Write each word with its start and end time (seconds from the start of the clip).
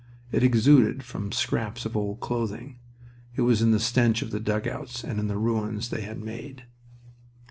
It 0.31 0.41
exuded 0.41 1.03
from 1.03 1.31
scraps 1.31 1.85
of 1.85 1.95
old 1.95 2.21
clothing, 2.21 2.79
it 3.35 3.43
was 3.43 3.61
in 3.61 3.69
the 3.69 3.79
stench 3.79 4.23
of 4.23 4.31
the 4.31 4.39
dugouts 4.39 5.03
and 5.03 5.19
in 5.19 5.27
the 5.27 5.37
ruins 5.37 5.89
they 5.89 6.01
had 6.01 6.19
made. 6.23 6.65